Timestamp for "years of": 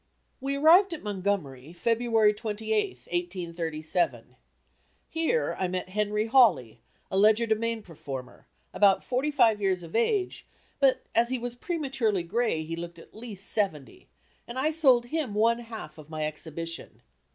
9.61-9.95